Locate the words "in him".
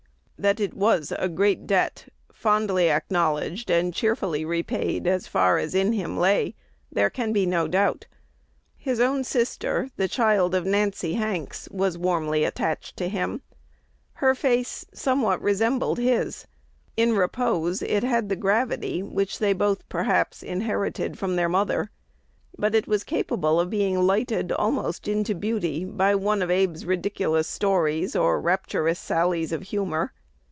5.75-6.17